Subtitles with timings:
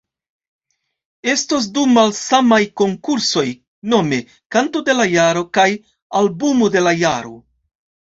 [1.33, 3.43] Estos du malsamaj konkursoj,
[3.93, 4.19] nome
[4.55, 5.67] Kanto de la Jaro kaj
[6.23, 7.35] Albumo de la Jaro.